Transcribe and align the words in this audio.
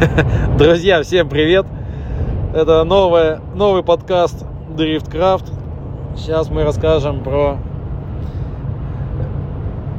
Друзья, 0.58 1.02
всем 1.02 1.28
привет! 1.28 1.66
Это 2.54 2.84
новое, 2.84 3.40
новый 3.54 3.82
подкаст 3.82 4.46
Driftcraft. 4.74 5.52
Сейчас 6.16 6.48
мы 6.48 6.64
расскажем 6.64 7.22
про 7.22 7.58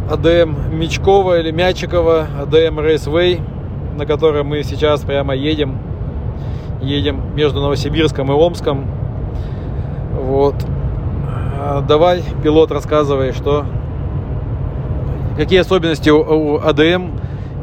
АДМ 0.09 0.75
Мечкова 0.75 1.39
или 1.39 1.51
Мячикова, 1.51 2.27
АДМ 2.41 2.79
Raceway, 2.79 3.41
на 3.95 4.07
котором 4.07 4.47
мы 4.47 4.63
сейчас 4.63 5.01
прямо 5.01 5.35
едем. 5.35 5.77
Едем 6.81 7.35
между 7.35 7.61
Новосибирском 7.61 8.31
и 8.31 8.33
Омском. 8.33 8.87
Вот. 10.19 10.55
А, 11.59 11.81
Давай, 11.81 12.23
пилот, 12.41 12.71
рассказывай, 12.71 13.33
что 13.33 13.65
какие 15.37 15.59
особенности 15.59 16.09
у 16.09 16.57
АДМ 16.57 17.11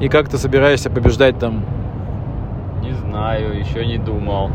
и 0.00 0.08
как 0.08 0.28
ты 0.28 0.38
собираешься 0.38 0.88
побеждать 0.88 1.38
там 1.40 1.64
Не 2.88 2.94
знаю, 2.94 3.58
еще 3.58 3.84
не 3.84 3.98
думал. 3.98 4.50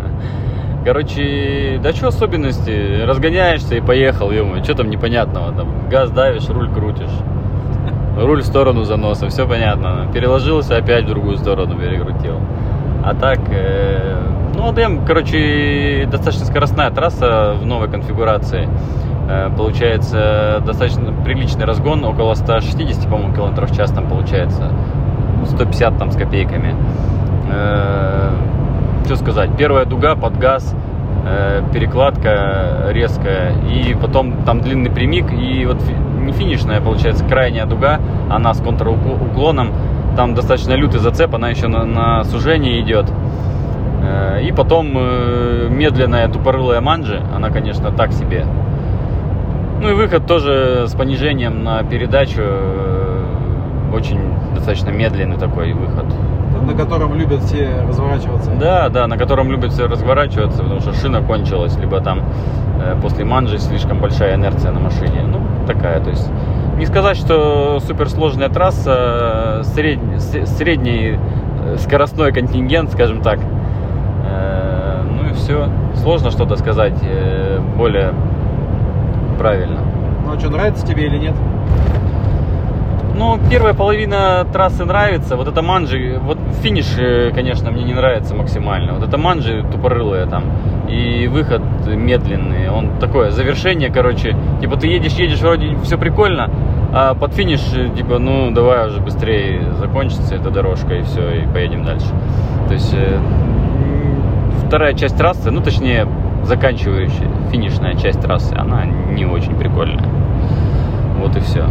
Короче, 0.86 1.78
да 1.82 1.92
что 1.92 2.08
особенности? 2.08 3.02
Разгоняешься 3.04 3.74
и 3.74 3.82
поехал, 3.82 4.30
ё 4.30 4.64
что 4.64 4.74
там 4.74 4.88
непонятного? 4.88 5.52
Там 5.52 5.88
газ 5.90 6.10
давишь, 6.10 6.48
руль 6.48 6.70
крутишь. 6.72 7.12
Руль 8.18 8.40
в 8.40 8.46
сторону 8.46 8.84
заноса, 8.84 9.28
все 9.28 9.46
понятно. 9.46 10.08
Переложился, 10.14 10.78
опять 10.78 11.04
в 11.04 11.08
другую 11.08 11.36
сторону 11.36 11.78
перекрутил. 11.78 12.40
А 13.04 13.14
так, 13.14 13.40
э, 13.50 14.16
ну, 14.54 14.70
АДМ, 14.70 15.04
короче, 15.04 16.08
достаточно 16.10 16.46
скоростная 16.46 16.90
трасса 16.90 17.54
в 17.60 17.66
новой 17.66 17.90
конфигурации. 17.90 18.66
Э, 19.28 19.50
получается, 19.54 20.62
достаточно 20.64 21.12
приличный 21.22 21.66
разгон, 21.66 22.02
около 22.02 22.32
160, 22.32 23.10
по-моему, 23.10 23.34
километров 23.34 23.70
в 23.70 23.76
час 23.76 23.90
там 23.90 24.08
получается. 24.08 24.72
150 25.46 25.98
там 25.98 26.10
с 26.10 26.16
копейками. 26.16 26.74
Э, 27.52 28.30
что 29.04 29.16
сказать, 29.16 29.50
первая 29.56 29.84
дуга 29.84 30.14
под 30.14 30.38
газ, 30.38 30.74
э, 31.26 31.62
перекладка 31.72 32.88
резкая, 32.90 33.52
и 33.68 33.94
потом 33.94 34.44
там 34.44 34.60
длинный 34.60 34.90
прямик, 34.90 35.32
и 35.32 35.66
вот 35.66 35.78
не 36.18 36.32
финишная, 36.32 36.80
получается, 36.80 37.24
крайняя 37.24 37.66
дуга, 37.66 38.00
она 38.30 38.54
с 38.54 38.60
контруклоном, 38.60 39.72
там 40.16 40.34
достаточно 40.34 40.72
лютый 40.74 41.00
зацеп, 41.00 41.34
она 41.34 41.48
еще 41.50 41.68
на, 41.68 41.84
на 41.84 42.24
сужение 42.24 42.80
идет. 42.80 43.06
Э, 44.02 44.40
И 44.42 44.52
потом 44.52 44.92
э, 44.96 45.68
медленная 45.70 46.28
тупорылая 46.28 46.80
манжи, 46.80 47.20
она, 47.34 47.50
конечно, 47.50 47.90
так 47.90 48.12
себе. 48.12 48.46
Ну 49.80 49.90
и 49.90 49.94
выход 49.94 50.26
тоже 50.26 50.86
с 50.86 50.94
понижением 50.94 51.64
на 51.64 51.82
передачу, 51.82 52.40
э, 52.40 53.24
очень 53.92 54.20
достаточно 54.54 54.90
медленный 54.90 55.36
такой 55.38 55.72
выход. 55.72 56.06
На 56.66 56.74
котором 56.74 57.14
любят 57.14 57.40
все 57.42 57.68
разворачиваться. 57.88 58.50
Да, 58.60 58.88
да, 58.88 59.06
на 59.06 59.16
котором 59.16 59.50
любят 59.50 59.72
все 59.72 59.86
разворачиваться, 59.86 60.62
потому 60.62 60.80
что 60.80 60.92
шина 60.94 61.20
кончилась, 61.22 61.76
либо 61.78 62.00
там 62.00 62.20
э, 62.80 62.96
после 63.02 63.24
манжи 63.24 63.58
слишком 63.58 63.98
большая 64.00 64.34
инерция 64.36 64.70
на 64.72 64.80
машине. 64.80 65.22
Ну, 65.26 65.38
такая, 65.66 66.00
то 66.00 66.10
есть 66.10 66.28
не 66.78 66.86
сказать, 66.86 67.16
что 67.16 67.80
суперсложная 67.80 68.48
трасса, 68.48 69.62
сред... 69.74 69.98
с- 70.18 70.46
средний 70.56 71.18
э, 71.64 71.76
скоростной 71.78 72.32
контингент, 72.32 72.90
скажем 72.92 73.20
так. 73.22 73.38
Э, 74.24 75.02
Ну 75.04 75.30
и 75.30 75.32
все. 75.34 75.68
Сложно 75.96 76.30
что-то 76.30 76.56
сказать 76.56 76.94
э, 77.02 77.60
более 77.76 78.12
правильно. 79.38 79.80
Ну 80.26 80.32
а 80.34 80.38
что, 80.38 80.50
нравится 80.50 80.86
тебе 80.86 81.06
или 81.06 81.18
нет? 81.18 81.34
Ну, 83.14 83.38
первая 83.50 83.74
половина 83.74 84.46
трассы 84.52 84.84
нравится. 84.84 85.36
Вот 85.36 85.46
это 85.46 85.60
манжи, 85.60 86.18
вот 86.22 86.38
финиш, 86.62 86.86
э, 86.96 87.30
конечно, 87.34 87.70
мне 87.70 87.84
не 87.84 87.92
нравится 87.92 88.34
максимально. 88.34 88.94
Вот 88.94 89.06
это 89.06 89.18
манжи 89.18 89.64
тупорылые 89.70 90.26
там. 90.26 90.44
И 90.88 91.26
выход 91.28 91.62
медленный. 91.86 92.70
Он 92.70 92.98
такое, 92.98 93.30
завершение, 93.30 93.90
короче. 93.90 94.34
Типа 94.60 94.76
ты 94.76 94.86
едешь, 94.86 95.12
едешь, 95.12 95.40
вроде 95.40 95.76
все 95.82 95.98
прикольно, 95.98 96.50
а 96.94 97.14
под 97.14 97.34
финиш, 97.34 97.60
э, 97.74 97.90
типа, 97.94 98.18
ну, 98.18 98.50
давай 98.50 98.88
уже 98.88 99.00
быстрее 99.00 99.62
закончится 99.78 100.34
эта 100.34 100.50
дорожка 100.50 100.94
и 100.94 101.02
все, 101.02 101.42
и 101.42 101.46
поедем 101.46 101.84
дальше. 101.84 102.08
То 102.68 102.74
есть 102.74 102.94
э, 102.94 103.18
вторая 104.66 104.94
часть 104.94 105.18
трассы, 105.18 105.50
ну, 105.50 105.60
точнее, 105.60 106.06
заканчивающая, 106.44 107.28
финишная 107.50 107.94
часть 107.94 108.22
трассы, 108.22 108.54
она 108.54 108.86
не 108.86 109.26
очень 109.26 109.54
прикольная. 109.54 110.04
Вот 111.18 111.36
и 111.36 111.40
все. 111.40 111.66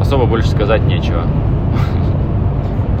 Особо 0.00 0.24
больше 0.26 0.48
сказать 0.48 0.82
нечего. 0.82 1.26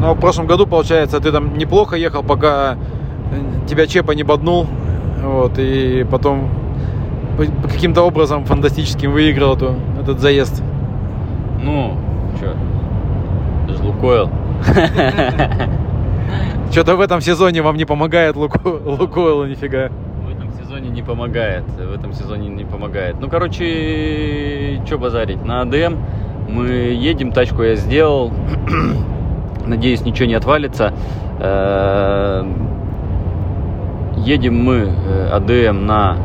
Ну, 0.00 0.10
а 0.10 0.14
в 0.14 0.20
прошлом 0.20 0.46
году, 0.46 0.66
получается, 0.66 1.18
ты 1.20 1.32
там 1.32 1.56
неплохо 1.58 1.96
ехал, 1.96 2.22
пока 2.22 2.74
э, 3.32 3.66
тебя 3.66 3.86
Чепа 3.86 4.12
не 4.12 4.22
боднул. 4.22 4.66
Вот, 5.22 5.58
и 5.58 6.06
потом 6.10 6.48
по- 7.36 7.44
по 7.62 7.68
каким-то 7.68 8.02
образом 8.02 8.44
фантастическим 8.44 9.12
выиграл 9.12 9.56
эту, 9.56 9.74
этот 10.00 10.20
заезд. 10.20 10.62
Ну, 11.62 11.96
что? 12.36 12.54
Это 13.64 13.74
же 13.76 13.82
Лукойл. 13.82 14.30
Что-то 16.70 16.96
в 16.96 17.00
этом 17.00 17.20
сезоне 17.20 17.62
вам 17.62 17.76
не 17.76 17.84
помогает 17.84 18.36
Луко... 18.36 18.60
Лукойлу 18.64 19.44
нифига. 19.46 19.90
В 20.24 20.30
этом 20.30 20.50
сезоне 20.52 20.88
не 20.88 21.02
помогает. 21.02 21.64
В 21.64 21.92
этом 21.92 22.12
сезоне 22.12 22.48
не 22.48 22.64
помогает. 22.64 23.16
Ну, 23.20 23.28
короче, 23.28 24.80
что 24.86 24.98
базарить? 24.98 25.44
На 25.44 25.62
АДМ 25.62 25.96
мы 26.54 26.68
едем, 26.68 27.32
тачку 27.32 27.62
я 27.62 27.76
сделал. 27.76 28.32
Надеюсь, 29.66 30.02
ничего 30.02 30.26
не 30.26 30.34
отвалится. 30.34 30.92
Э, 31.38 32.44
Едем 34.24 34.62
мы 34.62 34.92
э, 35.06 35.28
АДМ 35.32 35.86
на, 35.86 36.16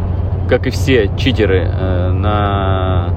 как 0.50 0.68
и 0.68 0.70
все 0.70 1.10
читеры, 1.18 1.70
э, 1.72 2.12
на 2.12 3.10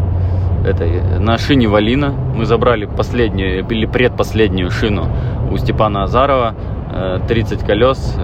этой, 0.65 1.19
на 1.19 1.37
шине 1.37 1.67
Валина. 1.67 2.13
Мы 2.37 2.45
забрали 2.45 2.85
последнюю 2.85 3.67
или 3.69 3.87
предпоследнюю 3.87 4.71
шину 4.71 5.07
у 5.51 5.57
Степана 5.57 6.05
Азарова. 6.05 6.55
Э, 6.93 7.19
30 7.27 7.65
колес. 7.65 8.17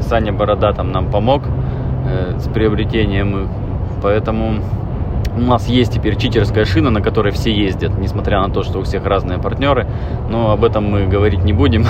Саня 0.00 0.32
Борода 0.32 0.72
там 0.72 0.92
нам 0.92 1.10
помог 1.10 1.42
с 2.38 2.48
приобретением 2.48 3.44
их. 3.44 3.48
Поэтому 4.02 4.62
у 5.36 5.40
нас 5.40 5.68
есть 5.68 5.92
теперь 5.92 6.16
читерская 6.16 6.64
шина, 6.64 6.90
на 6.90 7.00
которой 7.00 7.32
все 7.32 7.52
ездят, 7.52 7.98
несмотря 7.98 8.40
на 8.40 8.50
то, 8.50 8.62
что 8.62 8.78
у 8.78 8.82
всех 8.82 9.04
разные 9.04 9.38
партнеры. 9.38 9.86
Но 10.30 10.50
об 10.52 10.64
этом 10.64 10.84
мы 10.84 11.06
говорить 11.06 11.44
не 11.44 11.52
будем. 11.52 11.84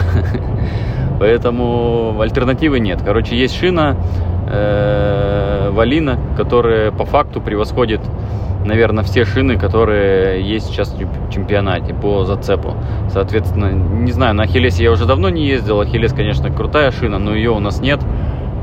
Поэтому 1.21 2.21
альтернативы 2.21 2.79
нет. 2.81 3.01
Короче, 3.05 3.37
есть 3.37 3.59
шина 3.59 3.97
э, 4.49 5.71
Валина, 5.73 6.19
которая 6.37 6.91
по 6.91 7.05
факту 7.05 7.41
превосходит, 7.41 8.01
наверное, 8.65 9.05
все 9.05 9.25
шины, 9.25 9.57
которые 9.59 10.43
есть 10.43 10.67
сейчас 10.67 10.93
в 10.93 11.01
чемп- 11.01 11.33
чемпионате 11.33 11.95
по 11.95 12.25
зацепу. 12.25 12.75
Соответственно, 13.11 13.71
не 13.71 14.13
знаю, 14.13 14.35
на 14.35 14.43
Ахиллесе 14.43 14.85
я 14.85 14.93
уже 14.93 15.07
давно 15.07 15.31
не 15.31 15.47
ездил. 15.47 15.81
Ахиллес, 15.81 16.13
конечно, 16.13 16.51
крутая 16.51 16.91
шина, 16.91 17.19
но 17.19 17.35
ее 17.35 17.51
у 17.51 17.61
нас 17.61 17.81
нет, 17.81 18.01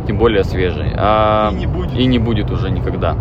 тем 0.06 0.18
более 0.18 0.44
свежей. 0.44 0.92
А- 0.96 1.52
И 1.52 1.56
не 1.56 1.68
будет. 1.68 1.98
И 1.98 2.06
не 2.06 2.20
будет 2.20 2.52
уже 2.52 2.70
никогда. 2.70 3.16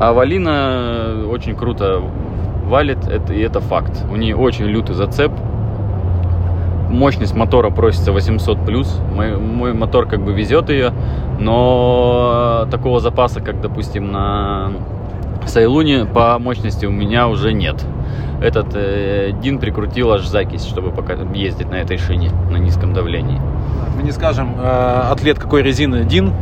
А 0.00 0.12
Валина 0.12 1.24
очень 1.28 1.56
круто 1.56 2.00
валит, 2.64 3.06
это, 3.08 3.32
и 3.34 3.40
это 3.40 3.60
факт. 3.60 4.04
У 4.10 4.16
нее 4.16 4.36
очень 4.36 4.66
лютый 4.66 4.94
зацеп. 4.94 5.32
Мощность 6.88 7.34
мотора 7.34 7.70
просится 7.70 8.12
800 8.12 8.64
плюс. 8.64 9.00
Мой, 9.14 9.36
мой 9.36 9.72
мотор 9.74 10.06
как 10.06 10.22
бы 10.24 10.32
везет 10.32 10.70
ее, 10.70 10.92
но 11.38 12.66
такого 12.70 13.00
запаса, 13.00 13.40
как, 13.40 13.60
допустим, 13.60 14.10
на 14.12 14.70
Сайлуне 15.46 16.04
по 16.04 16.38
мощности 16.38 16.86
у 16.86 16.90
меня 16.90 17.28
уже 17.28 17.52
нет. 17.52 17.84
Этот 18.40 18.68
э, 18.74 19.32
Дин 19.42 19.58
прикрутил 19.58 20.12
аж 20.12 20.26
закись, 20.26 20.64
чтобы 20.64 20.92
пока 20.92 21.14
ездить 21.34 21.68
на 21.70 21.74
этой 21.74 21.98
шине 21.98 22.30
на 22.50 22.56
низком 22.56 22.92
давлении. 22.94 23.40
Мы 23.96 24.02
не 24.02 24.12
скажем, 24.12 24.54
э, 24.58 25.10
атлет 25.10 25.38
какой 25.38 25.62
резины 25.62 26.04
Дин, 26.04 26.32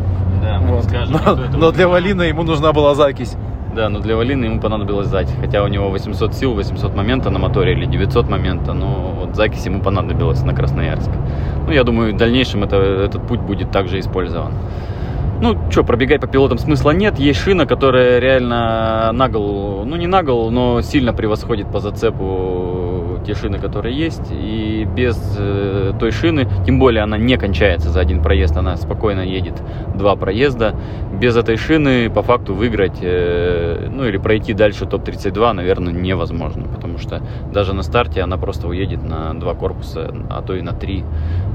Да, 0.43 0.59
вот. 0.61 0.85
но, 1.09 1.37
но 1.57 1.73
для 1.73 1.89
Валина 1.89 2.23
ему 2.23 2.43
нужна 2.43 2.73
была 2.73 2.95
закись. 2.95 3.35
Да, 3.77 3.91
но 3.91 3.99
для 3.99 4.17
Валины 4.17 4.47
ему 4.47 4.59
понадобилось 4.59 5.09
закись. 5.09 5.35
Хотя 5.39 5.63
у 5.63 5.69
него 5.69 5.91
800 5.91 6.33
сил, 6.33 6.55
800 6.55 6.95
момента 6.95 7.29
на 7.29 7.39
моторе 7.39 7.75
или 7.75 7.85
900 7.85 8.27
момента, 8.27 8.73
но 8.73 9.15
вот 9.21 9.37
закись 9.37 9.67
ему 9.67 9.83
понадобилась 9.83 10.43
на 10.43 10.55
Красноярск. 10.55 11.11
Ну, 11.67 11.73
я 11.73 11.85
думаю, 11.85 12.15
в 12.15 12.17
дальнейшем 12.17 12.65
это, 12.65 12.77
этот 12.77 13.27
путь 13.27 13.41
будет 13.41 13.71
также 13.71 13.99
использован. 13.99 14.53
Ну, 15.43 15.59
что, 15.71 15.85
пробегать 15.85 16.23
по 16.23 16.27
пилотам 16.27 16.57
смысла 16.57 16.93
нет. 16.93 17.19
Есть 17.19 17.41
шина, 17.41 17.67
которая 17.67 18.19
реально 18.19 19.11
на 19.13 19.29
ну 19.29 19.97
не 19.97 20.07
на 20.07 20.23
но 20.23 20.81
сильно 20.81 21.13
превосходит 21.13 21.71
по 21.71 21.79
зацепу 21.79 22.96
те 23.27 23.35
шины, 23.35 23.59
которые 23.59 23.97
есть, 23.97 24.31
и 24.31 24.87
без 24.95 25.19
э, 25.39 25.93
той 25.99 26.13
шины, 26.13 26.47
тем 26.65 26.79
более 26.79 27.03
она 27.03 27.19
не 27.19 27.37
кончается 27.37 27.91
за 27.91 28.01
один 28.01 28.23
проезд, 28.23 28.57
она 28.57 28.77
спокойно 28.77 29.21
едет 29.21 29.61
два 29.95 30.15
проезда, 30.17 30.75
без 31.13 31.37
этой 31.37 31.57
шины 31.57 32.09
по 32.09 32.23
факту 32.23 32.55
выиграть, 32.55 32.99
э, 33.03 33.89
ну 33.91 34.05
или 34.05 34.17
пройти 34.17 34.53
дальше 34.53 34.87
топ-32, 34.87 35.53
наверное, 35.53 35.93
невозможно, 35.93 36.69
потому 36.69 36.99
что 36.99 37.21
даже 37.53 37.75
на 37.75 37.83
старте 37.83 38.23
она 38.23 38.37
просто 38.37 38.69
уедет 38.69 39.03
на 39.03 39.35
два 39.35 39.55
корпуса, 39.55 40.15
а 40.31 40.43
то 40.43 40.55
и 40.55 40.63
на 40.63 40.73
три 40.73 41.05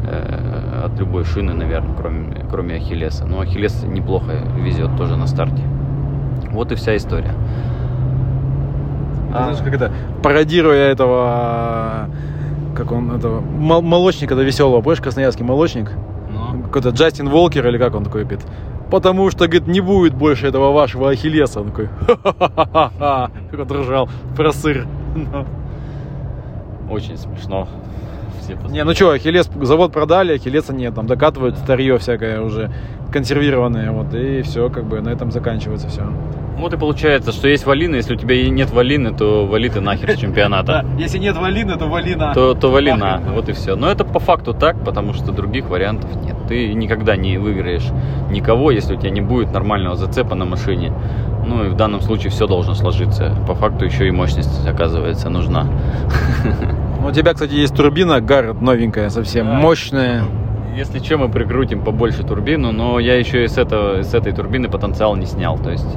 э, 0.06 0.84
от 0.86 1.00
любой 1.00 1.24
шины, 1.24 1.54
наверное, 1.54 1.96
кроме, 1.96 2.46
кроме 2.50 2.76
Ахиллеса. 2.76 3.26
Но 3.26 3.40
Ахиллес 3.40 3.84
неплохо 3.84 4.34
везет 4.58 4.96
тоже 4.98 5.16
на 5.16 5.28
старте. 5.28 5.64
Вот 6.52 6.72
и 6.72 6.76
вся 6.76 6.98
история. 6.98 7.34
А... 9.34 9.54
Знаешь, 9.54 9.64
как 9.64 9.74
это, 9.74 9.92
пародируя 10.22 10.90
этого, 10.90 12.10
как 12.76 12.92
он, 12.92 13.12
этого, 13.16 13.42
мол- 13.42 13.82
молочника, 13.82 14.34
это 14.34 14.44
веселого, 14.44 14.82
помнишь, 14.82 15.02
красноярский 15.02 15.46
молочник? 15.46 15.92
Ну. 16.30 16.64
Какой-то 16.64 16.90
Джастин 16.90 17.30
Волкер 17.30 17.68
или 17.68 17.78
как 17.78 17.96
он 17.96 18.04
такой, 18.04 18.24
говорит, 18.24 18.46
потому 18.90 19.32
что, 19.32 19.48
говорит, 19.48 19.68
не 19.68 19.80
будет 19.80 20.14
больше 20.14 20.48
этого 20.48 20.72
вашего 20.72 21.10
Ахиллеса. 21.10 21.62
Он 21.62 21.68
такой, 21.68 21.90
ха-ха-ха-ха, 22.08 23.32
как 23.50 23.60
он 23.60 23.72
ржал 23.82 24.10
про 24.36 24.52
сыр. 24.52 24.86
Очень 26.90 27.18
смешно. 27.18 27.68
Все 28.40 28.58
не, 28.70 28.84
ну 28.84 28.94
что, 28.94 29.12
Ахиллес, 29.12 29.50
завод 29.62 29.92
продали, 29.92 30.34
Ахиллеса 30.34 30.74
нет, 30.74 30.96
там 30.96 31.08
докатывают 31.08 31.56
да. 31.56 31.62
старье 31.62 31.98
всякое 31.98 32.42
уже 32.42 32.72
консервированное, 33.12 33.92
вот, 33.92 34.14
и 34.14 34.42
все, 34.42 34.70
как 34.70 34.86
бы 34.86 35.02
на 35.02 35.10
этом 35.10 35.32
заканчивается 35.32 35.88
все. 35.90 36.04
Вот 36.58 36.74
и 36.74 36.78
получается, 36.78 37.32
что 37.32 37.48
есть 37.48 37.66
валина, 37.66 37.96
если 37.96 38.14
у 38.14 38.18
тебя 38.18 38.48
нет 38.50 38.70
валины, 38.72 39.12
то 39.14 39.48
вали 39.48 39.68
ты 39.68 39.82
нахер 39.82 40.12
с 40.12 40.20
чемпионата. 40.20 40.86
Если 41.00 41.18
нет 41.18 41.36
валины, 41.36 41.76
то 41.76 41.88
валина. 41.88 42.34
То, 42.36 42.54
то 42.54 42.70
валина, 42.70 43.20
вот 43.34 43.50
и 43.50 43.54
все. 43.54 43.76
Но 43.76 43.90
это 43.90 44.04
по 44.06 44.20
факту 44.20 44.54
так, 44.54 44.84
потому 44.84 45.14
что 45.14 45.32
других 45.32 45.70
вариантов 45.70 46.12
нет. 46.24 46.36
Ты 46.48 46.74
никогда 46.74 47.16
не 47.16 47.40
выиграешь 47.40 47.88
никого, 48.30 48.70
если 48.70 48.96
у 48.96 49.00
тебя 49.00 49.10
не 49.10 49.22
будет 49.22 49.52
нормального 49.52 49.96
зацепа 49.96 50.36
на 50.36 50.46
машине. 50.46 50.94
Ну 51.48 51.66
и 51.66 51.70
в 51.70 51.76
данном 51.76 52.02
случае 52.02 52.30
все 52.30 52.46
должно 52.46 52.76
сложиться. 52.76 53.36
По 53.48 53.56
факту 53.56 53.86
еще 53.86 54.08
и 54.08 54.12
мощность, 54.12 54.68
оказывается, 54.68 55.30
нужна. 55.30 55.66
Ну, 57.02 57.08
у 57.08 57.12
тебя, 57.12 57.34
кстати, 57.34 57.54
есть 57.54 57.76
турбина 57.76 58.22
Гаррет 58.22 58.62
новенькая, 58.62 59.10
совсем 59.10 59.48
да. 59.48 59.54
мощная. 59.54 60.24
Если 60.76 61.00
что, 61.00 61.18
мы 61.18 61.30
прикрутим 61.30 61.84
побольше 61.84 62.24
турбину, 62.24 62.72
но 62.72 63.00
я 63.00 63.16
еще 63.16 63.44
и 63.44 63.48
с, 63.48 63.58
этого, 63.58 64.04
с 64.04 64.14
этой 64.14 64.34
турбины 64.34 64.70
потенциал 64.70 65.16
не 65.16 65.26
снял. 65.26 65.58
То 65.58 65.72
есть 65.72 65.88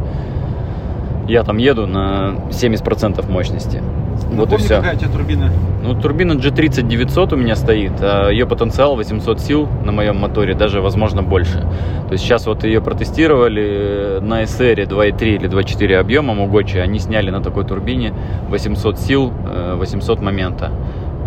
я 1.28 1.42
там 1.42 1.56
еду 1.58 1.86
на 1.86 2.34
70% 2.50 3.30
мощности. 3.30 3.82
Ну, 4.30 4.40
вот 4.40 4.52
и 4.52 4.56
все. 4.56 4.76
какая 4.76 4.96
у 4.96 4.98
тебя 4.98 5.10
турбина? 5.10 5.50
Ну, 5.82 6.00
турбина 6.00 6.32
G30 6.32 6.82
900 6.88 7.32
у 7.32 7.36
меня 7.36 7.56
стоит, 7.56 7.92
а 8.00 8.30
ее 8.30 8.46
потенциал 8.46 8.96
800 8.96 9.40
сил 9.40 9.68
на 9.84 9.92
моем 9.92 10.16
моторе, 10.16 10.54
даже, 10.54 10.80
возможно, 10.80 11.22
больше. 11.22 11.60
То 12.06 12.12
есть 12.12 12.24
сейчас 12.24 12.46
вот 12.46 12.64
ее 12.64 12.80
протестировали 12.80 14.18
на 14.20 14.42
SR 14.42 14.86
2.3 14.86 15.22
или 15.36 15.48
2.4 15.48 15.94
объемом 15.96 16.40
у 16.40 16.46
Гочи, 16.46 16.78
они 16.78 16.98
сняли 16.98 17.30
на 17.30 17.42
такой 17.42 17.64
турбине 17.64 18.12
800 18.48 18.98
сил, 18.98 19.32
800 19.76 20.18
э, 20.18 20.22
момента 20.22 20.70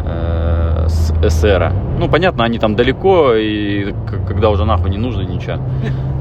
э, 0.06 0.47
с 0.88 1.12
SR. 1.12 1.72
Ну, 2.00 2.10
понятно, 2.10 2.44
они 2.44 2.60
там 2.60 2.76
далеко, 2.76 3.34
и 3.34 3.94
когда 4.28 4.50
уже 4.50 4.66
нахуй 4.66 4.90
не 4.90 4.98
нужно 4.98 5.22
ничего. 5.22 5.58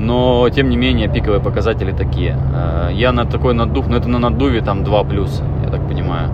Но, 0.00 0.48
тем 0.50 0.68
не 0.68 0.76
менее, 0.76 1.08
пиковые 1.08 1.40
показатели 1.40 1.92
такие. 1.92 2.36
Э, 2.54 2.90
я 2.92 3.12
на 3.12 3.24
такой 3.24 3.54
наддув, 3.54 3.88
ну, 3.88 3.96
это 3.96 4.08
на 4.08 4.18
наддуве 4.18 4.60
там 4.60 4.84
2 4.84 5.04
плюс, 5.04 5.42
я 5.64 5.70
так 5.70 5.86
понимаю. 5.88 6.30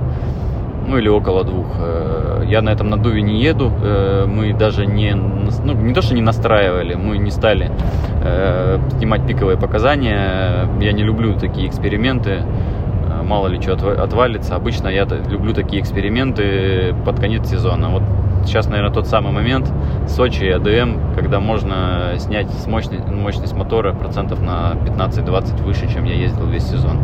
Ну, 0.89 0.99
или 0.99 1.09
около 1.09 1.45
двух. 1.45 1.67
Э, 1.79 2.45
я 2.49 2.63
на 2.63 2.71
этом 2.71 2.91
наддуве 2.91 3.23
не 3.23 3.41
еду. 3.41 3.71
Э, 3.83 4.27
мы 4.27 4.53
даже 4.53 4.87
не, 4.87 5.15
ну, 5.15 5.73
не 5.75 5.95
то, 5.95 6.03
что 6.03 6.15
не 6.15 6.23
настраивали, 6.23 6.95
мы 6.95 7.19
не 7.19 7.31
стали 7.31 7.71
снимать 8.99 9.27
пиковые 9.27 9.59
показания. 9.59 10.69
Я 10.81 10.93
не 10.93 11.03
люблю 11.03 11.35
такие 11.35 11.67
эксперименты 11.67 12.43
мало 13.23 13.49
ли 13.49 13.61
что 13.61 13.75
отвалится. 14.03 14.57
Обычно 14.57 14.89
я 14.89 15.05
люблю 15.05 15.55
такие 15.55 15.83
эксперименты 15.83 16.95
под 17.05 17.21
конец 17.21 17.49
сезона. 17.49 17.89
Вот 17.89 18.03
сейчас, 18.45 18.67
наверное, 18.69 18.93
тот 18.93 19.07
самый 19.07 19.33
момент 19.33 19.71
Сочи 20.09 20.45
и 20.45 20.51
АДМ, 20.51 21.15
когда 21.15 21.41
можно 21.41 22.15
снять 22.19 22.51
с 22.51 22.67
мощность, 22.67 23.07
мощность 23.07 23.55
мотора 23.55 23.93
процентов 23.93 24.41
на 24.41 24.73
15-20 24.85 25.63
выше, 25.63 25.93
чем 25.93 26.05
я 26.05 26.15
ездил 26.15 26.47
весь 26.47 26.65
сезон. 26.65 26.99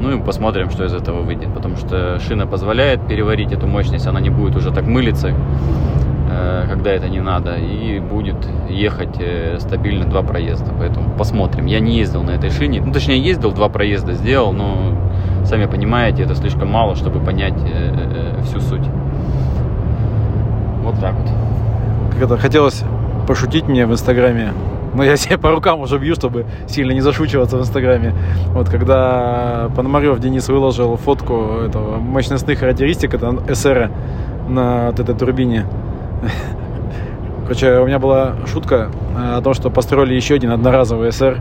Ну 0.00 0.16
и 0.16 0.20
посмотрим, 0.20 0.70
что 0.70 0.84
из 0.84 0.92
этого 0.92 1.22
выйдет, 1.22 1.54
потому 1.54 1.76
что 1.76 2.18
шина 2.18 2.46
позволяет 2.46 3.06
переварить 3.06 3.52
эту 3.52 3.68
мощность, 3.68 4.06
она 4.06 4.20
не 4.20 4.30
будет 4.30 4.56
уже 4.56 4.72
так 4.72 4.84
мылиться, 4.84 5.32
э, 6.28 6.66
когда 6.68 6.90
это 6.90 7.08
не 7.08 7.20
надо, 7.20 7.54
и 7.54 8.00
будет 8.00 8.36
ехать 8.68 9.16
э, 9.20 9.58
стабильно 9.60 10.04
два 10.04 10.22
проезда. 10.22 10.72
Поэтому 10.76 11.16
посмотрим. 11.16 11.66
Я 11.66 11.78
не 11.78 11.96
ездил 11.98 12.24
на 12.24 12.32
этой 12.32 12.50
шине, 12.50 12.80
ну 12.80 12.92
точнее 12.92 13.20
ездил, 13.20 13.52
два 13.52 13.68
проезда 13.68 14.14
сделал, 14.14 14.52
но 14.52 15.11
сами 15.44 15.66
понимаете, 15.66 16.22
это 16.22 16.34
слишком 16.34 16.68
мало, 16.68 16.94
чтобы 16.96 17.20
понять 17.20 17.54
э, 17.64 18.42
всю 18.44 18.60
суть. 18.60 18.86
Вот 20.82 20.98
так 21.00 21.14
вот. 21.14 21.28
Это 22.20 22.36
хотелось 22.36 22.84
пошутить 23.26 23.68
мне 23.68 23.86
в 23.86 23.92
Инстаграме. 23.92 24.52
Но 24.94 25.02
я 25.02 25.16
себе 25.16 25.38
по 25.38 25.50
рукам 25.50 25.80
уже 25.80 25.98
бью, 25.98 26.14
чтобы 26.14 26.46
сильно 26.66 26.92
не 26.92 27.00
зашучиваться 27.00 27.56
в 27.56 27.60
Инстаграме. 27.60 28.14
Вот 28.48 28.68
когда 28.68 29.70
Пономарев 29.76 30.18
Денис 30.20 30.48
выложил 30.48 30.96
фотку 30.96 31.60
этого 31.66 31.98
мощностных 31.98 32.58
характеристик, 32.58 33.14
это 33.14 33.54
СР 33.54 33.90
на 34.48 34.86
вот 34.86 35.00
этой 35.00 35.14
турбине. 35.14 35.66
Короче, 37.44 37.78
у 37.78 37.86
меня 37.86 37.98
была 37.98 38.34
шутка 38.46 38.90
э, 39.16 39.36
о 39.36 39.40
том, 39.40 39.54
что 39.54 39.70
построили 39.70 40.14
еще 40.14 40.34
один 40.34 40.52
одноразовый 40.52 41.12
СР 41.12 41.40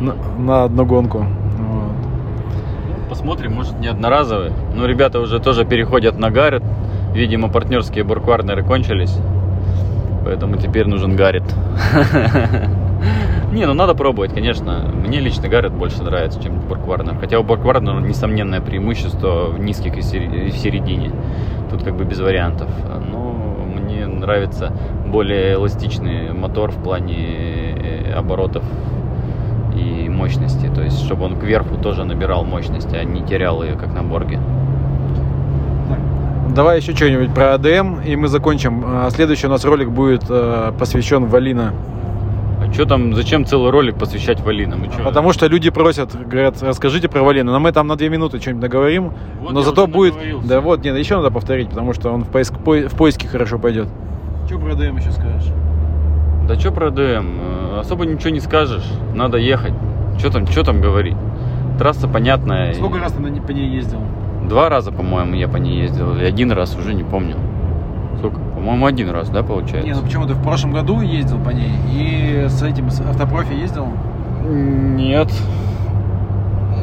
на, 0.00 0.14
на 0.38 0.64
одну 0.64 0.84
гонку. 0.86 1.26
Посмотрим, 3.16 3.54
может 3.54 3.80
не 3.80 3.86
одноразовый. 3.86 4.52
Но 4.74 4.84
ребята 4.84 5.20
уже 5.20 5.40
тоже 5.40 5.64
переходят 5.64 6.18
на 6.18 6.30
Гаррет. 6.30 6.62
Видимо, 7.14 7.48
партнерские 7.48 8.04
буркварнеры 8.04 8.62
кончились. 8.62 9.16
Поэтому 10.22 10.58
теперь 10.58 10.86
нужен 10.86 11.16
Гаррет. 11.16 11.42
Не, 13.52 13.66
ну 13.66 13.72
надо 13.72 13.94
пробовать, 13.94 14.34
конечно. 14.34 14.90
Мне 14.92 15.20
лично 15.20 15.48
Гаррет 15.48 15.72
больше 15.72 16.02
нравится, 16.02 16.42
чем 16.42 16.60
Боркварнер. 16.60 17.16
Хотя 17.18 17.40
у 17.40 17.42
Боркварнера 17.42 18.00
несомненное 18.00 18.60
преимущество 18.60 19.46
в 19.46 19.58
низких 19.60 19.96
и 19.96 20.02
в 20.02 20.56
середине. 20.58 21.10
Тут 21.70 21.84
как 21.84 21.96
бы 21.96 22.04
без 22.04 22.20
вариантов. 22.20 22.68
Но 23.10 23.64
мне 23.64 24.06
нравится 24.06 24.74
более 25.06 25.54
эластичный 25.54 26.34
мотор 26.34 26.70
в 26.70 26.82
плане 26.82 27.16
э, 27.16 28.12
оборотов 28.12 28.62
и 29.74 30.06
мощности. 30.26 30.70
То 30.74 30.82
есть, 30.82 31.04
чтобы 31.04 31.24
он 31.24 31.38
кверху 31.38 31.76
тоже 31.76 32.04
набирал 32.04 32.44
мощность, 32.44 32.92
а 32.92 33.04
не 33.04 33.22
терял 33.22 33.62
ее, 33.62 33.74
как 33.74 33.94
на 33.94 34.02
Борге. 34.02 34.40
Давай 36.54 36.78
еще 36.78 36.94
что-нибудь 36.94 37.34
про 37.34 37.54
АДМ, 37.54 38.00
и 38.00 38.16
мы 38.16 38.28
закончим. 38.28 38.82
А, 38.86 39.10
следующий 39.10 39.46
у 39.46 39.50
нас 39.50 39.64
ролик 39.64 39.90
будет 39.90 40.24
э, 40.28 40.72
посвящен 40.78 41.26
Валина. 41.26 41.74
А 42.60 42.72
что 42.72 42.86
там, 42.86 43.14
зачем 43.14 43.44
целый 43.44 43.70
ролик 43.70 43.96
посвящать 43.96 44.40
Валина? 44.40 44.76
Мы 44.76 44.88
Потому 45.04 45.32
что 45.32 45.46
люди 45.46 45.70
просят, 45.70 46.16
говорят, 46.16 46.62
расскажите 46.62 47.08
про 47.08 47.22
Валина. 47.22 47.52
Но 47.52 47.60
мы 47.60 47.72
там 47.72 47.86
на 47.86 47.96
две 47.96 48.08
минуты 48.08 48.40
что-нибудь 48.40 48.62
наговорим. 48.62 49.12
Вот 49.40 49.52
но 49.52 49.60
зато 49.60 49.86
будет... 49.86 50.14
Да 50.46 50.60
вот, 50.60 50.82
нет, 50.82 50.96
еще 50.96 51.16
надо 51.16 51.30
повторить, 51.30 51.68
потому 51.68 51.92
что 51.92 52.10
он 52.10 52.24
в, 52.24 52.28
поиск... 52.28 52.54
в 52.54 52.96
поиске 52.96 53.28
хорошо 53.28 53.58
пойдет. 53.58 53.88
Что 54.46 54.58
про 54.58 54.72
АДМ 54.72 54.96
еще 54.96 55.12
скажешь? 55.12 55.52
Да 56.48 56.58
что 56.58 56.72
про 56.72 56.88
АДМ? 56.88 57.00
Э, 57.00 57.80
особо 57.80 58.06
ничего 58.06 58.30
не 58.30 58.40
скажешь. 58.40 58.86
Надо 59.14 59.36
ехать. 59.36 59.74
Что 60.18 60.30
там, 60.30 60.46
что 60.46 60.64
там 60.64 60.80
говорить? 60.80 61.16
Трасса 61.78 62.08
понятная. 62.08 62.74
Сколько 62.74 62.98
раз 62.98 63.12
ты 63.12 63.22
по 63.22 63.52
ней 63.52 63.68
ездил? 63.68 64.00
Два 64.48 64.68
раза, 64.68 64.92
по-моему, 64.92 65.34
я 65.34 65.48
по 65.48 65.56
ней 65.56 65.80
ездил. 65.80 66.14
Или 66.14 66.24
один 66.24 66.52
раз, 66.52 66.76
уже 66.76 66.94
не 66.94 67.04
помню. 67.04 67.36
Сколько? 68.18 68.38
По-моему, 68.40 68.86
один 68.86 69.10
раз, 69.10 69.28
да, 69.28 69.42
получается? 69.42 69.86
Не, 69.86 69.94
ну 69.94 70.02
почему 70.02 70.26
ты 70.26 70.34
в 70.34 70.42
прошлом 70.42 70.72
году 70.72 71.00
ездил 71.00 71.38
по 71.38 71.50
ней 71.50 71.70
и 71.92 72.46
с 72.48 72.62
этим 72.62 72.90
с 72.90 73.00
автопрофи 73.00 73.52
ездил? 73.52 73.88
Нет. 74.48 75.30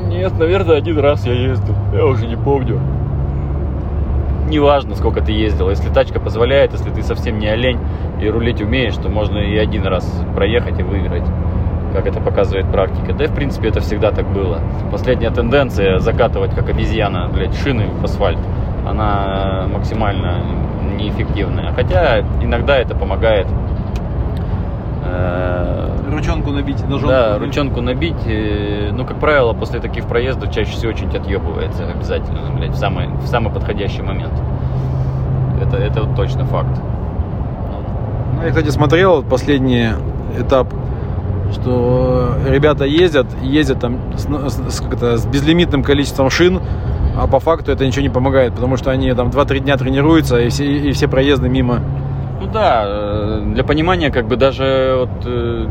Нет, 0.07 0.37
наверное, 0.37 0.77
один 0.77 0.99
раз 0.99 1.25
я 1.25 1.33
ездил. 1.33 1.75
Я 1.93 2.05
уже 2.05 2.27
не 2.27 2.35
помню. 2.35 2.79
Неважно, 4.47 4.95
сколько 4.95 5.21
ты 5.21 5.31
ездил. 5.31 5.69
Если 5.69 5.89
тачка 5.89 6.19
позволяет, 6.19 6.73
если 6.73 6.91
ты 6.91 7.01
совсем 7.01 7.39
не 7.39 7.47
олень 7.47 7.79
и 8.21 8.27
рулить 8.27 8.61
умеешь, 8.61 8.95
то 8.95 9.09
можно 9.09 9.39
и 9.39 9.57
один 9.57 9.87
раз 9.87 10.05
проехать 10.35 10.79
и 10.79 10.83
выиграть 10.83 11.23
как 11.93 12.07
это 12.07 12.19
показывает 12.19 12.69
практика. 12.71 13.13
Да 13.13 13.25
и 13.25 13.27
в 13.27 13.33
принципе 13.33 13.69
это 13.69 13.79
всегда 13.79 14.11
так 14.11 14.27
было. 14.27 14.59
Последняя 14.91 15.29
тенденция 15.29 15.99
закатывать 15.99 16.53
как 16.53 16.69
обезьяна, 16.69 17.29
блядь, 17.33 17.55
шины 17.55 17.87
в 17.87 18.03
асфальт, 18.03 18.39
она 18.87 19.65
максимально 19.71 20.39
неэффективная. 20.97 21.71
Хотя 21.73 22.19
иногда 22.41 22.77
это 22.77 22.95
помогает 22.95 23.47
э, 25.05 25.83
Ручонку 26.13 26.51
набить, 26.51 26.81
ножонку. 26.83 27.07
Да, 27.07 27.37
ручонку 27.39 27.81
набить. 27.81 28.27
Э, 28.27 28.91
ну, 28.91 29.05
как 29.05 29.19
правило, 29.19 29.53
после 29.53 29.79
таких 29.79 30.05
проездов 30.05 30.51
чаще 30.53 30.71
всего 30.71 30.91
очень 30.91 31.09
отъебывается 31.09 31.89
обязательно, 31.89 32.51
блядь, 32.55 32.71
в 32.71 32.77
самый, 32.77 33.07
в 33.07 33.27
самый 33.27 33.51
подходящий 33.51 34.01
момент. 34.01 34.33
это, 35.61 35.77
это 35.77 36.03
вот 36.03 36.15
точно 36.15 36.45
факт. 36.45 36.79
Ну, 38.35 38.43
я, 38.43 38.49
кстати, 38.49 38.69
смотрел 38.69 39.23
последний 39.23 39.89
этап, 40.37 40.67
что 41.53 42.33
ребята 42.47 42.85
ездят, 42.85 43.27
ездят 43.41 43.79
там 43.79 43.97
с, 44.17 44.23
с- 44.25 44.75
с- 44.77 44.81
это, 44.91 45.17
с 45.17 45.25
безлимитным 45.25 45.83
количеством 45.83 46.29
шин, 46.29 46.59
а 47.17 47.27
по 47.27 47.39
факту 47.39 47.71
это 47.71 47.85
ничего 47.85 48.01
не 48.03 48.09
помогает, 48.09 48.53
потому 48.53 48.77
что 48.77 48.91
они 48.91 49.13
там 49.13 49.29
2-3 49.29 49.59
дня 49.59 49.77
тренируются, 49.77 50.39
и 50.39 50.49
все, 50.49 50.65
и 50.65 50.91
все 50.91 51.07
проезды 51.07 51.49
мимо. 51.49 51.79
Ну 52.41 52.47
да, 52.51 52.83
э, 52.85 53.41
для 53.53 53.63
понимания, 53.63 54.09
как 54.11 54.27
бы 54.27 54.35
даже 54.35 54.95
вот 54.99 55.25
э, 55.25 55.67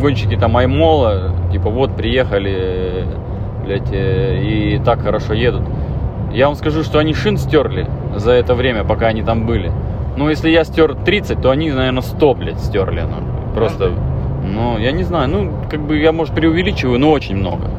гонщики 0.00 0.36
там 0.36 0.56
Аймола, 0.56 1.32
типа 1.52 1.70
вот 1.70 1.96
приехали, 1.96 3.06
блядь, 3.64 3.92
э, 3.92 4.40
и 4.42 4.78
так 4.84 5.02
хорошо 5.02 5.32
едут. 5.34 5.62
Я 6.32 6.46
вам 6.46 6.56
скажу, 6.56 6.82
что 6.82 6.98
они 6.98 7.14
шин 7.14 7.38
стерли 7.38 7.86
за 8.16 8.32
это 8.32 8.54
время, 8.54 8.84
пока 8.84 9.06
они 9.06 9.22
там 9.22 9.46
были. 9.46 9.72
Ну, 10.16 10.28
если 10.28 10.50
я 10.50 10.64
стер 10.64 10.94
30, 10.94 11.40
то 11.40 11.50
они, 11.50 11.70
наверное, 11.70 12.02
100, 12.02 12.34
блядь, 12.34 12.58
стерли. 12.60 13.02
Ну, 13.02 13.54
просто, 13.54 13.92
ну, 14.54 14.78
я 14.78 14.92
не 14.92 15.04
знаю, 15.04 15.28
ну, 15.28 15.52
как 15.70 15.80
бы 15.80 15.98
я, 15.98 16.12
может, 16.12 16.34
преувеличиваю, 16.34 16.98
но 16.98 17.10
очень 17.10 17.36
много. 17.36 17.70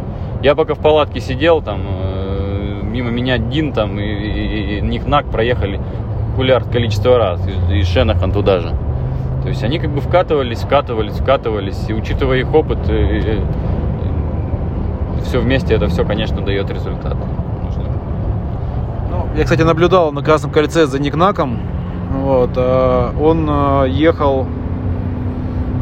Я 0.42 0.56
пока 0.56 0.74
в 0.74 0.80
палатке 0.80 1.20
сидел, 1.20 1.62
там, 1.62 1.82
э, 1.86 2.82
мимо 2.84 3.10
меня 3.10 3.38
Дин, 3.38 3.74
там, 3.74 4.00
и, 4.00 4.04
и, 4.04 4.78
и 4.78 4.82
Ник-Нак 4.82 5.26
проехали 5.30 5.80
хулиард 6.36 6.70
количество 6.70 7.18
раз, 7.18 7.42
и, 7.70 7.80
и 7.80 7.84
Шенахан 7.84 8.32
туда 8.32 8.60
же. 8.60 8.74
То 9.44 9.50
есть 9.50 9.64
они 9.64 9.80
как 9.80 9.90
бы 9.90 10.02
вкатывались, 10.02 10.60
вкатывались, 10.60 11.14
вкатывались, 11.14 11.90
и 11.90 11.94
учитывая 11.94 12.40
их 12.40 12.54
опыт, 12.54 12.80
все 15.24 15.40
вместе 15.40 15.76
это 15.76 15.88
все, 15.88 16.06
конечно, 16.06 16.42
дает 16.42 16.70
результат. 16.70 17.16
Ну, 19.12 19.28
я, 19.36 19.44
кстати, 19.44 19.62
наблюдал 19.62 20.12
на 20.12 20.22
Красном 20.22 20.52
кольце 20.52 20.86
за 20.86 21.00
Никнаком. 21.00 21.60
Вот, 22.12 22.52
э, 22.56 23.12
он 23.22 23.48
э, 23.50 23.90
ехал... 23.90 24.48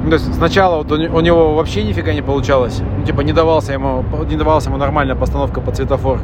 ну, 0.07 0.17
То 0.17 0.23
есть 0.23 0.33
сначала 0.35 0.77
вот 0.77 0.91
у 0.91 0.95
не- 0.97 1.07
у 1.09 1.19
него 1.19 1.53
вообще 1.55 1.83
нифига 1.83 2.13
не 2.13 2.21
получалось. 2.21 2.81
Ну, 2.97 3.03
типа 3.03 3.21
не 3.21 3.33
давался 3.33 3.73
ему, 3.73 4.03
не 4.29 4.37
давалась 4.37 4.65
ему 4.65 4.77
нормальная 4.77 5.15
постановка 5.15 5.59
под 5.61 5.75
светофор. 5.75 6.19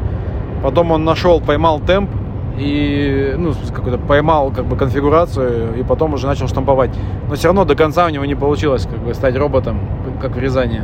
Потом 0.64 0.92
он 0.92 1.04
нашел, 1.04 1.42
поймал 1.42 1.80
темп 1.80 2.10
и 2.58 3.36
ну, 3.38 3.52
какой-то 3.74 3.98
поймал 3.98 4.52
как 4.52 4.66
бы 4.66 4.78
конфигурацию 4.78 5.76
и 5.78 5.84
потом 5.84 6.14
уже 6.14 6.28
начал 6.28 6.48
штамповать. 6.48 6.92
Но 7.30 7.36
все 7.36 7.48
равно 7.50 7.66
до 7.66 7.76
конца 7.76 8.06
у 8.06 8.10
него 8.10 8.24
не 8.26 8.36
получилось 8.36 8.86
как 8.90 9.00
бы 9.00 9.14
стать 9.14 9.36
роботом, 9.38 9.80
как 10.22 10.36
в 10.36 10.40
Рязани. 10.40 10.82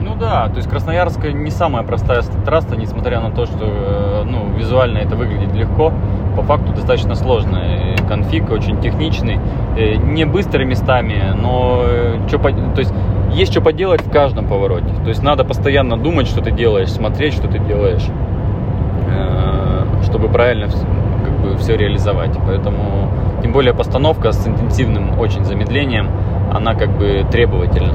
Ну 0.00 0.14
да, 0.14 0.48
то 0.48 0.58
есть 0.58 0.68
Красноярск 0.68 1.24
не 1.32 1.50
самая 1.50 1.82
простая 1.82 2.22
ст- 2.22 2.44
трасса, 2.44 2.76
несмотря 2.76 3.20
на 3.20 3.30
то, 3.32 3.46
что 3.46 3.56
э, 3.64 4.22
ну, 4.24 4.56
визуально 4.56 4.98
это 4.98 5.16
выглядит 5.16 5.52
легко, 5.52 5.92
по 6.36 6.42
факту 6.42 6.72
достаточно 6.72 7.16
сложная. 7.16 7.94
И 7.94 7.96
Конфиг 8.06 8.50
очень 8.50 8.80
техничный, 8.80 9.40
э, 9.76 9.96
не 9.96 10.24
быстрый 10.24 10.64
местами, 10.64 11.34
но 11.36 11.82
по- 12.38 12.52
то 12.52 12.78
есть 12.78 12.92
есть 13.32 13.52
что 13.52 13.60
поделать 13.60 14.00
в 14.00 14.10
каждом 14.10 14.46
повороте. 14.46 14.88
То 15.02 15.08
есть 15.08 15.22
надо 15.22 15.44
постоянно 15.44 15.96
думать, 15.96 16.26
что 16.26 16.40
ты 16.40 16.50
делаешь, 16.50 16.90
смотреть, 16.90 17.34
что 17.34 17.48
ты 17.48 17.58
делаешь, 17.58 18.06
э, 19.10 20.02
чтобы 20.04 20.28
правильно 20.28 20.68
как 20.68 21.40
бы 21.40 21.56
все 21.58 21.76
реализовать. 21.76 22.36
Поэтому, 22.46 23.10
тем 23.42 23.52
более 23.52 23.74
постановка 23.74 24.32
с 24.32 24.46
интенсивным 24.46 25.18
очень 25.18 25.44
замедлением, 25.44 26.08
она 26.52 26.74
как 26.74 26.90
бы 26.96 27.24
требовательна. 27.30 27.94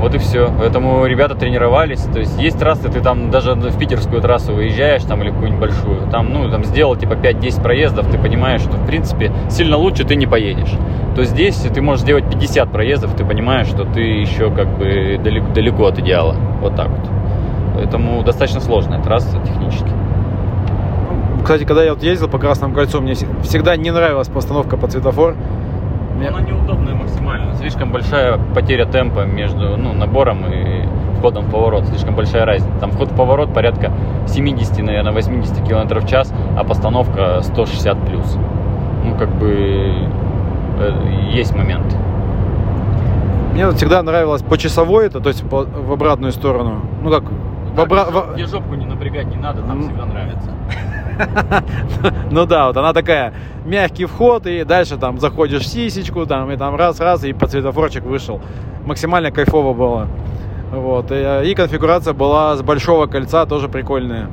Вот 0.00 0.14
и 0.14 0.18
все. 0.18 0.50
Поэтому 0.58 1.04
ребята 1.04 1.34
тренировались. 1.34 2.00
То 2.04 2.20
есть 2.20 2.40
есть 2.40 2.58
трассы, 2.58 2.88
ты 2.88 3.00
там 3.00 3.30
даже 3.30 3.52
в 3.52 3.78
питерскую 3.78 4.22
трассу 4.22 4.54
выезжаешь, 4.54 5.02
там 5.02 5.22
или 5.22 5.30
какую-нибудь 5.30 5.60
большую, 5.60 6.08
там, 6.10 6.32
ну, 6.32 6.50
там 6.50 6.64
сделал 6.64 6.96
типа 6.96 7.12
5-10 7.12 7.62
проездов, 7.62 8.10
ты 8.10 8.18
понимаешь, 8.18 8.62
что 8.62 8.72
в 8.72 8.86
принципе 8.86 9.30
сильно 9.50 9.76
лучше 9.76 10.04
ты 10.04 10.16
не 10.16 10.26
поедешь. 10.26 10.72
То 11.14 11.24
здесь 11.24 11.56
ты 11.56 11.82
можешь 11.82 12.02
сделать 12.02 12.24
50 12.30 12.70
проездов, 12.72 13.14
ты 13.14 13.24
понимаешь, 13.24 13.66
что 13.66 13.84
ты 13.84 14.00
еще 14.00 14.50
как 14.50 14.68
бы 14.78 15.20
далеко, 15.22 15.46
далеко 15.52 15.86
от 15.86 15.98
идеала. 15.98 16.34
Вот 16.62 16.76
так 16.76 16.88
вот. 16.88 17.06
Поэтому 17.74 18.22
достаточно 18.22 18.60
сложная 18.60 19.02
трасса 19.02 19.38
технически. 19.44 19.90
Кстати, 21.42 21.64
когда 21.64 21.82
я 21.82 21.94
вот 21.94 22.02
ездил 22.02 22.28
по 22.28 22.38
Красному 22.38 22.74
кольцу, 22.74 23.00
мне 23.00 23.12
вс- 23.12 23.42
всегда 23.42 23.74
не 23.76 23.90
нравилась 23.90 24.28
постановка 24.28 24.76
под 24.76 24.92
светофор. 24.92 25.34
Мне- 26.20 26.28
Она 26.28 26.40
неудобная 26.42 26.94
максимально. 26.94 27.54
Слишком 27.56 27.90
большая 27.92 28.38
потеря 28.54 28.84
темпа 28.84 29.20
между 29.24 29.76
ну, 29.78 29.94
набором 29.94 30.44
и 30.46 30.86
входом 31.18 31.44
в 31.46 31.50
поворот. 31.50 31.86
Слишком 31.86 32.14
большая 32.14 32.44
разница. 32.44 32.78
Там 32.78 32.90
вход 32.90 33.10
в 33.10 33.16
поворот 33.16 33.54
порядка 33.54 33.90
70, 34.26 34.82
наверное, 34.84 35.12
80 35.12 35.66
км 35.66 35.98
в 36.00 36.06
час, 36.06 36.32
а 36.58 36.64
постановка 36.64 37.40
160 37.42 37.98
плюс. 38.06 38.36
Ну, 39.02 39.14
как 39.16 39.30
бы 39.30 39.94
э, 40.78 40.92
есть 41.32 41.56
момент. 41.56 41.96
Мне 43.54 43.66
вот 43.66 43.76
всегда 43.76 44.02
нравилось 44.02 44.42
по 44.42 44.58
часовой 44.58 45.06
это, 45.06 45.20
то 45.20 45.28
есть 45.30 45.48
по- 45.48 45.64
в 45.64 45.90
обратную 45.92 46.32
сторону. 46.32 46.82
Ну 47.02 47.10
как, 47.10 47.24
в 47.24 47.80
обра- 47.80 48.34
Где 48.34 48.44
жопку 48.46 48.74
не 48.74 48.84
напрягать 48.84 49.26
не 49.26 49.36
надо, 49.36 49.62
там 49.62 49.78
М. 49.78 49.82
всегда 49.84 50.04
нравится. 50.04 50.50
ну 52.30 52.46
да, 52.46 52.68
вот 52.68 52.76
она 52.76 52.92
такая, 52.92 53.32
мягкий 53.64 54.06
вход, 54.06 54.46
и 54.46 54.64
дальше 54.64 54.96
там 54.96 55.18
заходишь 55.18 55.62
в 55.62 55.66
сисечку, 55.66 56.26
там, 56.26 56.50
и 56.50 56.56
там 56.56 56.76
раз-раз, 56.76 57.24
и 57.24 57.32
под 57.32 57.50
светофорчик 57.50 58.04
вышел. 58.04 58.40
Максимально 58.84 59.30
кайфово 59.30 59.74
было. 59.74 60.08
Вот, 60.72 61.10
и, 61.10 61.16
э, 61.16 61.46
и 61.46 61.54
конфигурация 61.54 62.14
была 62.14 62.56
с 62.56 62.62
большого 62.62 63.06
кольца, 63.06 63.46
тоже 63.46 63.68
прикольная. 63.68 64.28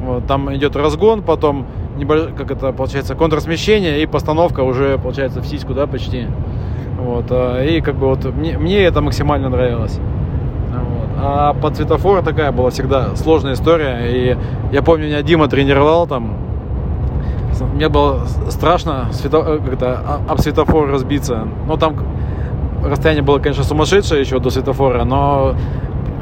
Вот, 0.00 0.26
там 0.26 0.54
идет 0.54 0.76
разгон, 0.76 1.22
потом 1.22 1.66
небольш- 1.96 2.34
как 2.36 2.50
это 2.50 2.72
получается, 2.72 3.14
контрсмещение 3.14 4.02
и 4.02 4.06
постановка 4.06 4.60
уже 4.60 4.98
получается 4.98 5.40
в 5.40 5.46
сиську, 5.46 5.74
да, 5.74 5.86
почти. 5.86 6.26
Вот, 6.98 7.26
э, 7.30 7.76
и 7.76 7.80
как 7.80 7.96
бы 7.96 8.08
вот 8.08 8.24
мне, 8.24 8.58
мне 8.58 8.82
это 8.82 9.00
максимально 9.00 9.48
нравилось. 9.48 10.00
А 11.18 11.54
под 11.54 11.76
светофор 11.76 12.22
такая 12.22 12.52
была 12.52 12.70
всегда 12.70 13.16
сложная 13.16 13.54
история. 13.54 14.00
И 14.06 14.36
я 14.72 14.82
помню, 14.82 15.06
меня 15.06 15.22
Дима 15.22 15.48
тренировал 15.48 16.06
там. 16.06 16.34
Мне 17.74 17.88
было 17.88 18.26
страшно 18.50 19.08
свето- 19.12 19.44
э, 19.46 19.58
как-то 19.64 19.98
а- 20.06 20.20
об 20.32 20.40
светофор 20.40 20.90
разбиться. 20.90 21.48
Ну, 21.66 21.76
там 21.78 21.94
расстояние 22.84 23.22
было, 23.22 23.38
конечно, 23.38 23.64
сумасшедшее 23.64 24.20
еще 24.20 24.38
до 24.40 24.50
светофора, 24.50 25.04
но 25.04 25.54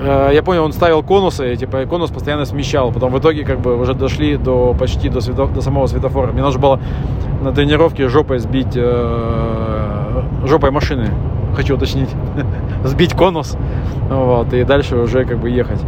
э, 0.01 0.31
я 0.33 0.43
помню, 0.45 0.63
он 0.63 0.73
ставил 0.73 1.03
конусы, 1.03 1.53
и 1.53 1.57
типа 1.57 1.87
конус 1.87 2.11
постоянно 2.11 2.45
смещал. 2.45 2.93
Потом 2.93 3.11
в 3.13 3.19
итоге 3.19 3.45
как 3.45 3.61
бы 3.61 3.77
уже 3.77 3.95
дошли 3.95 4.37
до 4.37 4.75
почти 4.79 5.09
до, 5.09 5.19
свето- 5.19 5.53
до 5.53 5.61
самого 5.61 5.87
светофора. 5.89 6.31
Мне 6.33 6.43
нужно 6.43 6.61
было 6.61 6.81
на 7.43 7.51
тренировке 7.53 8.09
жопой 8.09 8.39
сбить 8.39 8.77
э, 8.77 10.23
жопой 10.47 10.71
машины. 10.71 11.11
Хочу 11.55 11.77
уточнить. 11.77 12.11
Сбить 12.85 13.15
конус. 13.15 13.57
Вот, 14.09 14.53
и 14.53 14.65
дальше 14.65 14.97
уже 14.97 15.25
как 15.25 15.39
бы 15.39 15.51
ехать. 15.51 15.81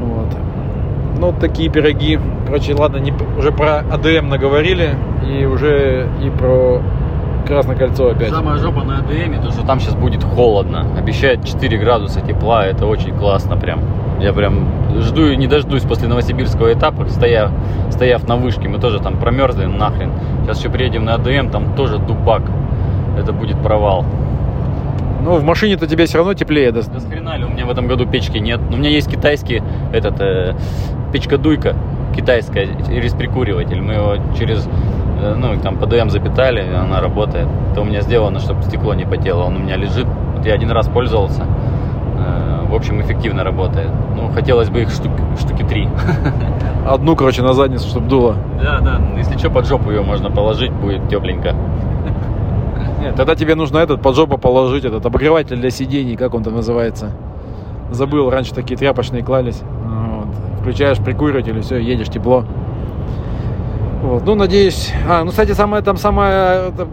Вот. 0.00 0.28
Ну, 1.18 1.32
такие 1.38 1.70
пироги. 1.70 2.18
Короче, 2.46 2.74
ладно, 2.74 2.98
не, 2.98 3.12
уже 3.38 3.52
про 3.52 3.78
АДМ 3.78 4.28
наговорили. 4.28 4.96
И 5.26 5.44
уже 5.44 6.08
и 6.24 6.30
про 6.30 6.82
Красное 7.46 7.74
кольцо 7.74 8.08
опять. 8.08 8.30
Самая 8.30 8.56
жопа 8.58 8.84
на 8.84 8.98
АДМе, 8.98 9.40
то 9.42 9.50
что 9.50 9.66
там 9.66 9.80
сейчас 9.80 9.94
будет 9.94 10.22
холодно. 10.22 10.86
Обещают 10.96 11.44
4 11.44 11.76
градуса 11.78 12.20
тепла, 12.20 12.66
это 12.66 12.86
очень 12.86 13.16
классно 13.16 13.56
прям. 13.56 13.80
Я 14.20 14.32
прям 14.32 14.68
жду 15.00 15.26
и 15.26 15.36
не 15.36 15.48
дождусь 15.48 15.82
после 15.82 16.06
новосибирского 16.06 16.72
этапа, 16.72 17.08
стояв, 17.08 17.50
стояв 17.90 18.28
на 18.28 18.36
вышке, 18.36 18.68
мы 18.68 18.78
тоже 18.78 19.00
там 19.00 19.16
промерзли 19.18 19.64
нахрен. 19.66 20.12
Сейчас 20.42 20.60
еще 20.60 20.70
приедем 20.70 21.04
на 21.04 21.14
АДМ, 21.14 21.50
там 21.50 21.74
тоже 21.74 21.98
дубак. 21.98 22.42
Это 23.18 23.32
будет 23.32 23.60
провал. 23.60 24.04
Ну, 25.22 25.36
в 25.36 25.44
машине-то 25.44 25.86
тебе 25.86 26.06
все 26.06 26.18
равно 26.18 26.34
теплее. 26.34 26.72
да? 26.72 26.80
Да 26.82 27.00
с 27.00 27.06
хрена 27.06 27.36
ли, 27.36 27.44
у 27.44 27.48
меня 27.48 27.64
в 27.66 27.70
этом 27.70 27.86
году 27.86 28.06
печки 28.06 28.38
нет. 28.38 28.60
Но 28.68 28.76
у 28.76 28.78
меня 28.78 28.90
есть 28.90 29.10
китайский, 29.10 29.62
этот, 29.92 30.20
э, 30.20 30.54
печка-дуйка, 31.12 31.74
китайская, 32.16 32.68
через 32.88 33.12
прикуриватель. 33.14 33.80
Мы 33.80 33.94
его 33.94 34.16
через, 34.38 34.68
э, 35.22 35.34
ну, 35.36 35.56
там, 35.60 35.76
ПДМ 35.76 36.08
запитали, 36.10 36.64
она 36.74 37.00
работает. 37.00 37.46
Это 37.70 37.82
у 37.82 37.84
меня 37.84 38.00
сделано, 38.00 38.40
чтобы 38.40 38.62
стекло 38.62 38.94
не 38.94 39.04
потело. 39.04 39.44
Он 39.44 39.56
у 39.56 39.58
меня 39.60 39.76
лежит. 39.76 40.06
Вот 40.36 40.44
я 40.44 40.54
один 40.54 40.70
раз 40.72 40.88
пользовался. 40.88 41.44
Э, 42.18 42.66
В 42.68 42.74
общем, 42.74 43.00
эффективно 43.02 43.44
работает. 43.44 43.90
Ну, 44.16 44.28
хотелось 44.32 44.70
бы 44.70 44.80
их 44.82 44.90
штук, 44.90 45.12
штуки 45.38 45.62
три. 45.62 45.88
Одну, 46.88 47.14
короче, 47.14 47.42
на 47.42 47.52
задницу, 47.52 47.86
чтобы 47.88 48.08
дуло. 48.08 48.34
Да, 48.60 48.80
да. 48.80 49.00
Если 49.16 49.36
что, 49.38 49.50
под 49.50 49.66
жопу 49.68 49.90
ее 49.90 50.02
можно 50.02 50.30
положить, 50.30 50.72
будет 50.72 51.08
тепленько. 51.08 51.54
Нет, 53.02 53.16
тогда 53.16 53.34
тебе 53.34 53.56
нужно 53.56 53.78
этот 53.78 54.00
под 54.00 54.14
жопу 54.14 54.38
положить, 54.38 54.84
этот 54.84 55.04
обогреватель 55.04 55.56
для 55.56 55.70
сидений, 55.70 56.16
как 56.16 56.34
он 56.34 56.44
там 56.44 56.54
называется. 56.54 57.10
Забыл, 57.90 58.30
раньше 58.30 58.54
такие 58.54 58.76
тряпочные 58.76 59.24
клались. 59.24 59.60
Вот. 59.84 60.28
Включаешь 60.60 60.98
прикуриватель, 60.98 61.58
и 61.58 61.60
все, 61.62 61.78
едешь 61.78 62.08
тепло. 62.08 62.44
Вот. 64.02 64.24
Ну, 64.24 64.34
надеюсь. 64.36 64.92
А, 65.08 65.24
ну, 65.24 65.30
кстати, 65.30 65.52
самое 65.52 65.82
там 65.82 65.96
самое 65.96 66.68
это, 66.68 66.86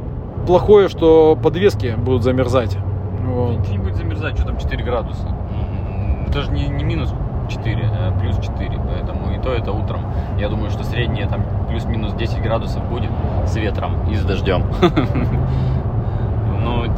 плохое, 0.47 0.89
что 0.89 1.37
подвески 1.41 1.95
будут 1.97 2.23
замерзать. 2.23 2.77
Вот. 3.23 3.59
Ничего 3.59 3.73
не 3.73 3.77
будет 3.77 3.95
замерзать, 3.95 4.35
что 4.35 4.47
там 4.47 4.57
4 4.57 4.83
градуса. 4.83 5.27
М, 5.27 6.25
Это 6.27 6.41
же 6.41 6.51
не, 6.51 6.67
не 6.67 6.83
минус 6.83 7.13
4, 7.49 7.75
э, 7.81 8.19
плюс 8.19 8.35
4, 8.37 8.79
поэтому 8.87 9.31
и 9.33 9.39
то 9.41 9.51
это 9.53 9.71
утром. 9.71 10.01
Я 10.39 10.49
думаю, 10.49 10.69
что 10.71 10.83
среднее 10.83 11.27
там 11.27 11.43
плюс-минус 11.69 12.13
10 12.13 12.41
градусов 12.41 12.83
будет 12.89 13.11
с 13.45 13.55
ветром 13.55 14.09
и 14.11 14.15
с 14.15 14.23
дождем. 14.23 14.63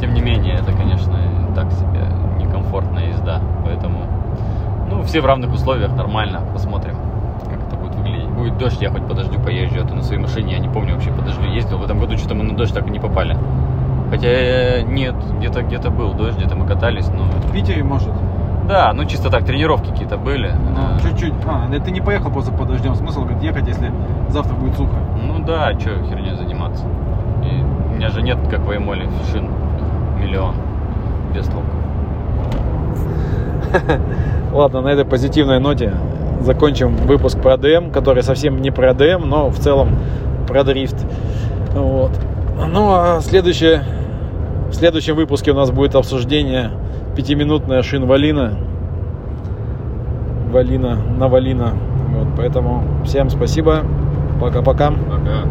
Тем 0.02 0.14
не 0.14 0.20
менее, 0.20 0.54
это, 0.54 0.72
конечно, 0.72 1.16
так 1.54 1.70
себе 1.70 2.08
некомфортная 2.36 3.10
езда, 3.10 3.40
поэтому, 3.64 4.00
ну, 4.90 5.04
все 5.04 5.20
в 5.20 5.26
равных 5.26 5.52
условиях, 5.52 5.94
нормально, 5.94 6.40
посмотрим, 6.52 6.96
как 7.48 7.62
это 7.68 7.76
будет 7.76 7.94
выглядеть. 7.94 8.28
Будет 8.30 8.58
дождь, 8.58 8.82
я 8.82 8.90
хоть 8.90 9.06
по 9.06 9.14
дождю 9.14 9.38
поезжу, 9.38 9.76
а 9.80 9.86
то 9.86 9.94
на 9.94 10.02
своей 10.02 10.20
машине, 10.20 10.54
я 10.54 10.58
не 10.58 10.68
помню 10.68 10.94
вообще 10.94 11.12
по 11.12 11.22
дождю 11.22 11.44
ездил, 11.44 11.78
в 11.78 11.84
этом 11.84 12.00
году 12.00 12.18
что-то 12.18 12.34
мы 12.34 12.42
на 12.42 12.56
дождь 12.56 12.74
так 12.74 12.88
и 12.88 12.90
не 12.90 12.98
попали. 12.98 13.38
Хотя 14.10 14.26
э, 14.26 14.82
нет, 14.82 15.14
где-то 15.38 15.62
где-то 15.62 15.90
был 15.90 16.14
дождь, 16.14 16.36
где-то 16.36 16.56
мы 16.56 16.66
катались, 16.66 17.06
но... 17.06 17.22
В 17.26 17.52
Питере, 17.52 17.84
может? 17.84 18.10
Да, 18.68 18.92
ну 18.92 19.04
чисто 19.04 19.30
так, 19.30 19.44
тренировки 19.44 19.90
какие-то 19.90 20.16
были. 20.16 20.50
Ну, 20.50 20.74
да. 20.74 20.98
чуть-чуть. 21.00 21.34
А, 21.46 21.68
ты 21.78 21.92
не 21.92 22.00
поехал 22.00 22.32
просто 22.32 22.50
под 22.50 22.66
дождем. 22.66 22.96
Смысл, 22.96 23.20
говорит, 23.20 23.40
ехать, 23.40 23.68
если 23.68 23.92
завтра 24.30 24.54
будет 24.54 24.74
сухо. 24.76 24.96
Ну 25.24 25.44
да, 25.44 25.72
что 25.78 25.90
херней 26.08 26.34
заниматься. 26.34 26.86
И 27.44 27.62
у 27.62 27.94
меня 27.94 28.08
же 28.08 28.20
нет, 28.22 28.38
как 28.50 28.60
в 28.62 28.70
Эймоле, 28.72 29.08
шин 29.30 29.48
миллион. 30.22 30.54
Без 31.34 31.46
толку. 31.46 31.66
Ладно, 34.52 34.82
на 34.82 34.88
этой 34.88 35.04
позитивной 35.04 35.60
ноте 35.60 35.94
закончим 36.40 36.96
выпуск 36.96 37.40
про 37.40 37.54
АДМ, 37.54 37.90
который 37.90 38.22
совсем 38.22 38.60
не 38.60 38.70
про 38.70 38.90
АДМ, 38.90 39.28
но 39.28 39.48
в 39.48 39.58
целом 39.58 39.90
про 40.46 40.64
дрифт. 40.64 40.96
Вот. 41.74 42.10
Ну 42.68 42.90
а 42.92 43.20
следующее, 43.22 43.82
в 44.70 44.74
следующем 44.74 45.16
выпуске 45.16 45.52
у 45.52 45.54
нас 45.54 45.70
будет 45.70 45.94
обсуждение 45.94 46.70
пятиминутная 47.16 47.82
шин 47.82 48.06
Валина. 48.06 48.58
Валина 50.50 50.98
на 51.18 51.28
Валина. 51.28 51.72
Вот, 52.08 52.28
поэтому 52.36 52.84
всем 53.04 53.30
спасибо. 53.30 53.80
Пока-пока. 54.40 54.90
Пока. 54.90 55.44